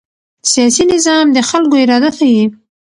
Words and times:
سیاسي 0.51 0.83
نظام 0.93 1.25
د 1.31 1.37
خلکو 1.49 1.75
اراده 1.83 2.09
ښيي 2.17 2.43